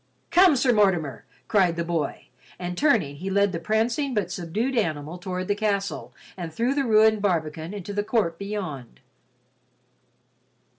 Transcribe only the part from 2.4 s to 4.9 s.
and turning he led the prancing but subdued